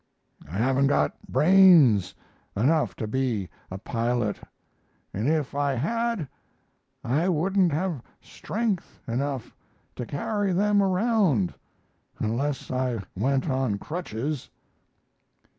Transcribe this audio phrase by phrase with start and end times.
[0.49, 2.15] I haven't got brains
[2.57, 4.39] enough to be a pilot;
[5.13, 6.27] and if I had
[7.03, 9.55] I wouldn't have strength enough
[9.97, 11.53] to carry them around,
[12.17, 14.49] unless I went on crutches."